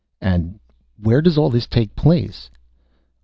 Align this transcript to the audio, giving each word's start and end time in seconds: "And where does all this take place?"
"And 0.19 0.59
where 0.99 1.21
does 1.21 1.37
all 1.37 1.51
this 1.51 1.67
take 1.67 1.95
place?" 1.95 2.49